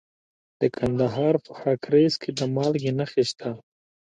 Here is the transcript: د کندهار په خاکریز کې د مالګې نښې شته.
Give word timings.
د 0.61 0.63
کندهار 0.77 1.33
په 1.45 1.51
خاکریز 1.59 2.13
کې 2.21 2.31
د 2.37 2.39
مالګې 2.55 2.91
نښې 2.99 3.23
شته. 3.29 3.49